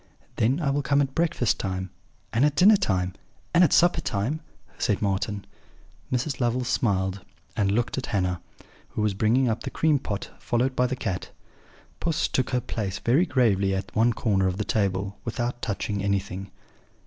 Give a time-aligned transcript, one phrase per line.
[0.37, 1.91] "'Then I will come at breakfast time,
[2.33, 3.13] and at dinner time,
[3.53, 4.41] and at supper time,'
[4.79, 5.45] said Marten.
[6.11, 6.39] "Mrs.
[6.41, 7.23] Lovel smiled
[7.55, 8.41] and looked at Hannah,
[8.89, 11.29] who was bringing up the cream pot, followed by the cat.
[11.99, 16.49] Puss took her place very gravely at one corner of the table, without touching anything.